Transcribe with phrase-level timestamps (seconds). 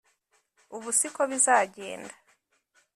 [0.75, 2.15] ubu si ko bizagenda”